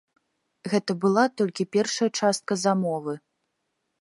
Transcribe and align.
Гэта 0.71 0.95
была 1.03 1.25
толькі 1.41 1.67
першая 1.75 2.09
частка 2.19 2.53
замовы. 2.63 3.13